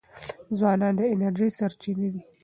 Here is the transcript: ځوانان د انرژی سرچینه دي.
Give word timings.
ځوانان 0.57 0.93
د 0.97 1.01
انرژی 1.13 1.49
سرچینه 1.57 2.07
دي. 2.13 2.21